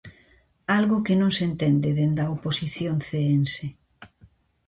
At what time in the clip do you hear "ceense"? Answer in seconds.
3.09-3.65